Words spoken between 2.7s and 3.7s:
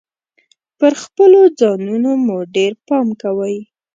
پام کوﺉ.